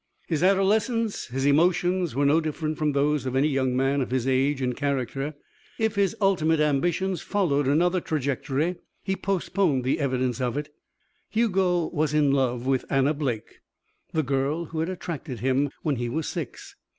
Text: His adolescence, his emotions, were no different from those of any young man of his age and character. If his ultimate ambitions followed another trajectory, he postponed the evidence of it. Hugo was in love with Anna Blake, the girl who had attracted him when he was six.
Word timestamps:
His 0.27 0.41
adolescence, 0.41 1.27
his 1.27 1.45
emotions, 1.45 2.15
were 2.15 2.25
no 2.25 2.41
different 2.41 2.79
from 2.79 2.93
those 2.93 3.27
of 3.27 3.35
any 3.35 3.49
young 3.49 3.77
man 3.77 4.01
of 4.01 4.09
his 4.09 4.25
age 4.27 4.59
and 4.59 4.75
character. 4.75 5.35
If 5.77 5.93
his 5.93 6.15
ultimate 6.19 6.59
ambitions 6.59 7.21
followed 7.21 7.67
another 7.67 8.01
trajectory, 8.01 8.77
he 9.03 9.15
postponed 9.15 9.83
the 9.83 9.99
evidence 9.99 10.41
of 10.41 10.57
it. 10.57 10.73
Hugo 11.29 11.85
was 11.93 12.15
in 12.15 12.31
love 12.31 12.65
with 12.65 12.83
Anna 12.89 13.13
Blake, 13.13 13.59
the 14.11 14.23
girl 14.23 14.65
who 14.65 14.79
had 14.79 14.89
attracted 14.89 15.41
him 15.41 15.69
when 15.83 15.97
he 15.97 16.09
was 16.09 16.27
six. 16.27 16.75